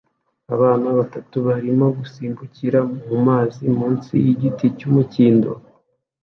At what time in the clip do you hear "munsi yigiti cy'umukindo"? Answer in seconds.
3.77-5.49